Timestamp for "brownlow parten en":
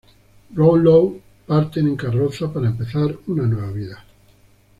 0.49-1.95